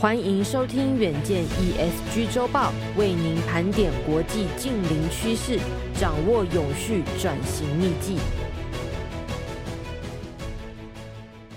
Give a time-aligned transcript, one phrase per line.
[0.00, 5.58] 欢迎收听远见 ESG 周报，为您盘点国际近邻趋势，
[5.92, 8.16] 掌握永续转型秘技。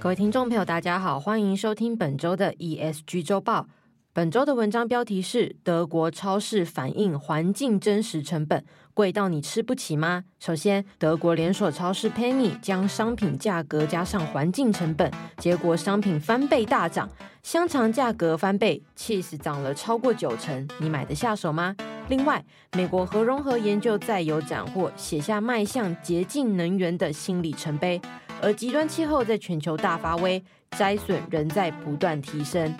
[0.00, 3.68] 各位听众朋友，大家好，欢迎收听本周的 ESG 周报。
[4.14, 10.22] 本周的文章标题是：德国超市反映环境真实成本贵到你吃不起吗？
[10.38, 17.10] 首先，德国连锁超市 Penny 将商品价格加上环境成本，结果商品翻倍大涨，
[17.42, 21.74] 香肠价格翻倍，cheese 涨了超过九成，你买得下手吗？
[22.08, 22.44] 另外，
[22.76, 28.00] 美国核融合研究再有斩获，写下迈向洁净能源的新里程碑，
[28.40, 30.40] 而极端气候在全球大发威，
[30.78, 32.72] 灾损仍在不断提升。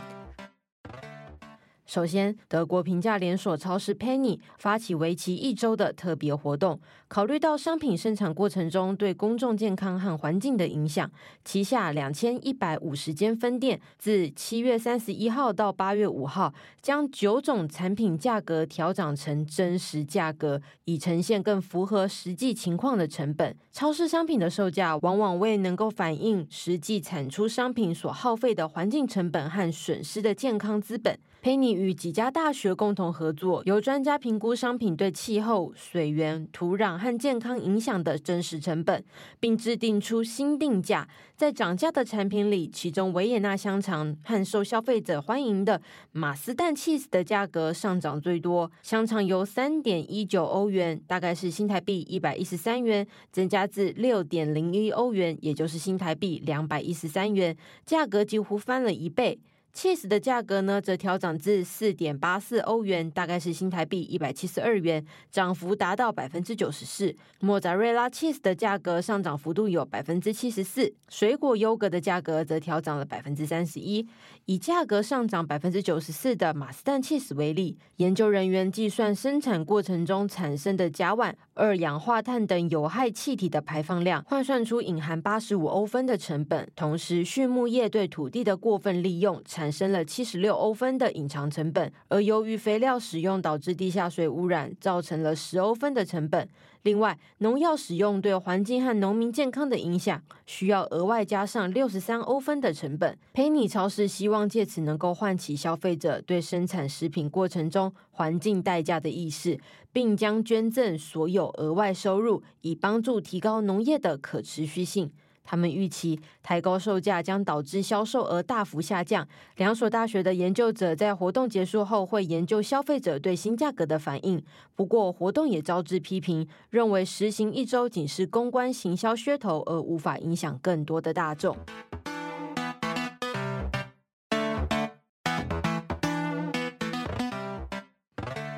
[1.87, 11.11] 首先，德国平价连锁超市 Penny 发起为期一周的特别活动，考虑到商品生产过程中对公众健康和环境的影响，
[11.45, 23.55] 旗下两千一百五十间分店自七月三十一号到八月五号，将九种产品价格调整成真实价格，以呈现更符合实际情况的成本。
[23.71, 31.19] 超市商品的售价往往未能够反映实际产出商品所耗费的环境成本和损失的健康资本。
[31.45, 39.05] Penny 与几家大学共同合作，由专家评估商品对气候、水源、土壤和健康影响的真实成本，
[39.39, 41.07] 并制定出新定价。
[41.37, 48.73] 在涨价的产品里，其中维也纳香肠和受消费者欢迎的马斯蛋 cheese 的价格上涨最多。
[48.81, 59.39] 香肠由三点一九欧元，大概是新台币一百一十三元，增加至六点零一欧元，也就是新台币两百一十三元，价格几乎翻了一倍。
[59.75, 67.15] Cheese 的价格呢，则调涨至四点八四欧元，大概是新台币一百七十二元，涨幅达到百分之九十四。
[67.41, 74.07] 莫扎瑞拉 cheese 的价格上涨幅度有百分之七十四，水果优格的价格则调涨了百分之三十一。
[74.45, 86.69] 以价格上涨百分之九十四的马斯蛋 cheese 为例，研究人员计算生产过程中产生的甲烷、二氧化碳等有害气体的排放量，换算出隐含八十五欧分的成本。
[86.75, 96.49] 同时，畜牧业对土地的过分利用产生了七十六欧分的隐藏成本，而由于肥料使用导致地下水污染，造成了十欧分的成本。
[96.85, 103.19] 另外，农药使用对环境和农民健康的影响，需要额外加上六十三欧分的成本。
[103.33, 109.59] 佩尼超市希望借此能够唤起消费者对生产食品过程中环境代价的意识，
[109.95, 115.11] 并将捐赠所有额外收入，以帮助提高农业的可持续性。
[115.45, 119.29] 他们预期抬高售价将导致销售额大幅下降。
[119.57, 124.43] 两所大学的研究者在活动结束后会研究消费者对新价格的反应。
[124.75, 131.57] 不过，活动也招致批评，认为实行一周仅是公关行销噱头，而无法影响更多的大众。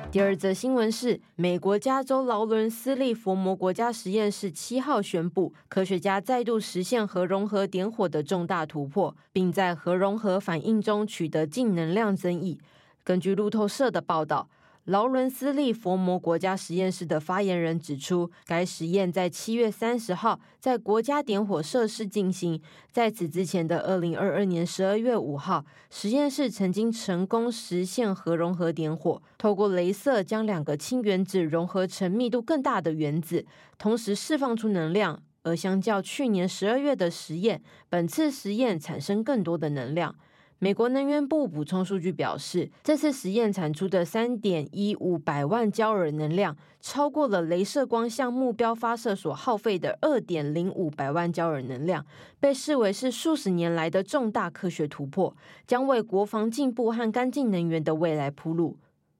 [0.09, 12.57] 第二则新闻是，美国加州劳伦斯利佛摩国家实验室七号宣布，科学家再度实现核融合点火的重大突破，并在核融合反应中取得净能量增益。
[13.03, 14.49] 根据路透社的报道。
[14.87, 22.61] 劳伦斯利佛摩国家实验室的发言人指出，该实验在七月三十号在国家点火设施进行。
[22.89, 33.45] 在此之前的二零二二年十二月五号，实验室曾经成功实现核融合点火，透过镭射将两个氢原子融合成密度更大的原子，
[33.77, 35.21] 同时释放出能量。
[35.43, 40.15] 而相较去年十二月的实验，本次实验产生更多的能量。
[40.59, 52.03] 美国能源部补充数据表示，这次实验产出的三点一五百万焦耳能量，超过了镭射光向目标发射所耗费的二点零五百万焦耳能量，
[52.39, 58.79] 被视为是数十年来的重大科学突破，将为国防进步和干净能源的未来铺路。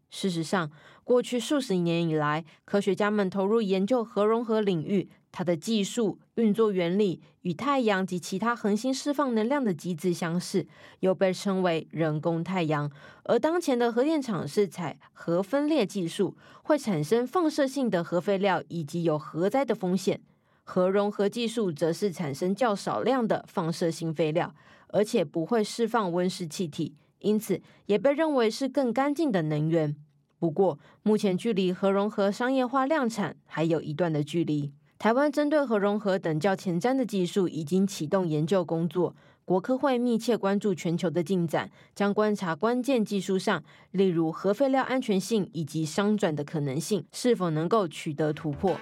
[0.09, 0.71] 事实上，
[1.03, 5.07] 过去数十年以来，科学家们投入研究核融合领域。
[5.37, 10.65] 它的技术运作原理与太阳及其他恒星释放能量的机制相似，
[11.01, 12.91] 又被称为人工太阳。
[13.23, 20.19] 而当前的核电厂是采核分裂技术，会产生放射性的核废料以及有核灾的风险。
[20.63, 24.55] 核融合技术则是产生较少量的放射性废料，
[24.87, 29.95] 而且不会释放温室气体，因此也被认为是更干净的能源。
[30.39, 34.73] 不过，目前距离核融合商业化量产还有一段的距离。
[34.99, 39.15] 台湾针对核融合等较前瞻的技术已经启动研究工作，
[39.45, 48.75] 国科会密切关注全球的进展，将观察关键技术上，例如核废料安全性以及商转的可能性，是否能够取得突破。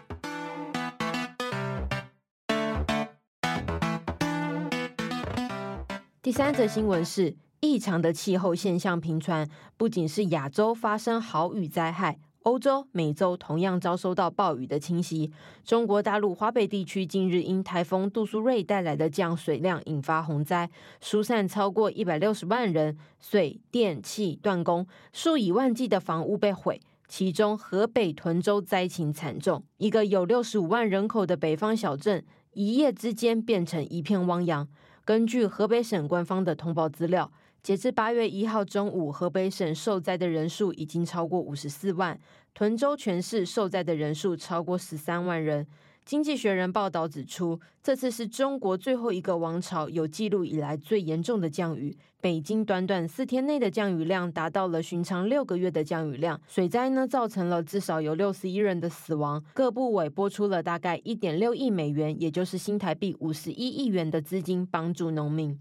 [6.22, 7.36] 第三则新闻是。
[7.62, 12.20] 异常的气候现象频传，不仅是亚洲发生豪雨灾害。
[12.46, 15.32] 欧洲、美洲同样遭受到暴雨的侵袭。
[15.64, 20.70] 中国大陆华北地区近日因台风杜苏芮带来的降水量引发洪灾，
[21.02, 26.80] 疏散超过一百六十万人，水电气断供，数以万计的房屋被毁。
[27.08, 34.68] 其中，河北屯州灾情惨重，一个有六十五万人口的北方小镇，一夜之间变成一片汪洋。
[35.04, 37.32] 根据河北省官方的通报资料。
[37.66, 42.20] 截至八月一号中午，河北省受灾的人数已经超过五十四万，
[42.54, 45.66] 屯州全市受灾的人数超过十三万人。
[46.06, 51.98] 经济学人报道指出，这次是中国最后一个王朝有记录以来最严重的降雨。
[52.22, 56.40] 北京短短四天内的降雨量达到了寻常六个月的降雨量。
[56.48, 59.44] 水灾呢，造成了至少有六十一人的死亡。
[59.56, 65.60] 各部委拨出了大概一点六亿美元，也就是新台币五十一亿元的资金，帮助农民。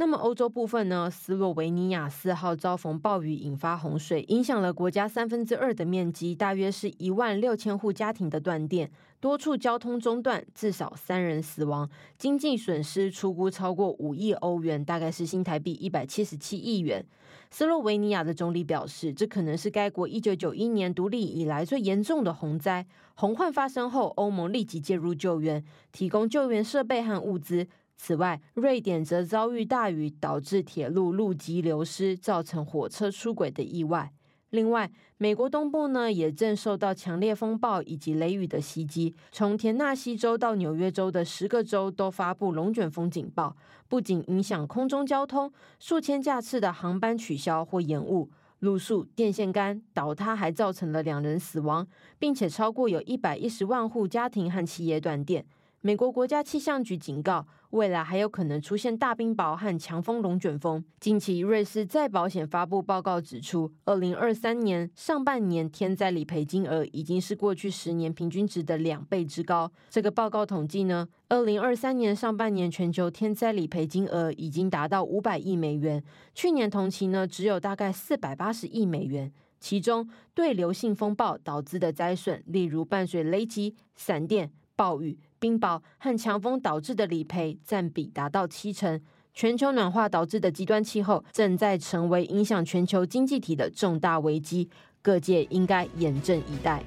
[0.00, 1.10] 那么欧洲部分呢？
[1.10, 17.04] 斯洛维尼亚四号遭逢暴雨，引发洪水，影响了国家三分之二的面积，大约是一万六千户家庭的断电，多处交通中断，至少三人死亡，经济损失初估超过五亿欧元，大概是新台币一百七十七亿元。
[17.50, 22.86] 斯洛维尼亚的总理表示，这可能是该国一九九一年独立以来最严重的洪灾。
[23.14, 27.66] 洪患发生后，欧盟立即介入救援，提供救援设备和物资。
[27.98, 34.12] 此外，瑞典则遭遇大雨，导致铁路路基流失，造成火车出轨的意外。
[34.50, 43.54] 另外，美国东部呢也正受到强烈风暴以及雷雨的袭击，从田纳西州到纽约州的十个州都发布龙卷风警报，
[43.88, 48.30] 不仅影响空中交通，数千架次的航班取消或延误，
[48.60, 51.86] 路树、电线杆倒塌，还造成了两人死亡，
[52.18, 55.44] 并且超过有一百一十万户家庭和企业断电。
[55.80, 60.84] 美国国家气象局警告，未来还有可能出现大冰雹和强风龙卷风。
[60.98, 69.70] 近期，瑞士再保险发布报告指出，二零二三年上半年天灾理赔金额已经是过去十年平均值的两倍之高。
[69.88, 76.02] 这个报告统计呢，二零二三年上半年全球天灾理赔金额已经达到五百亿美元，
[76.34, 79.32] 去年同期呢只有大概四百八十亿美元。
[79.60, 84.50] 其中，对流性风暴导致的灾损，例如伴随雷击、闪电。
[84.78, 89.00] 暴雨、冰雹和强风导致的理赔占比达到七成。
[89.34, 94.68] 全球暖化导致的极端气候正在成为影响全球经济体的重大危机，
[95.00, 96.82] 各界应该严阵以待。